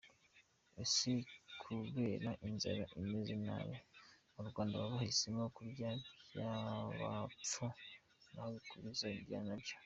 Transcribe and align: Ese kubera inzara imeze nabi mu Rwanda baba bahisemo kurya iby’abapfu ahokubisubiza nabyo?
Ese 0.83 1.11
kubera 1.61 2.29
inzara 2.47 2.83
imeze 3.01 3.33
nabi 3.45 3.77
mu 4.33 4.41
Rwanda 4.49 4.79
baba 4.81 4.95
bahisemo 4.97 5.43
kurya 5.57 5.89
iby’abapfu 6.25 7.63
ahokubisubiza 8.39 9.37
nabyo? 9.47 9.75